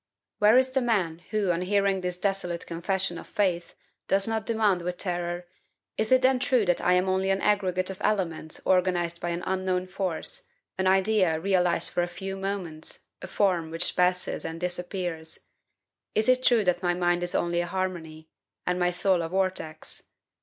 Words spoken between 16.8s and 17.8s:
my mind is only a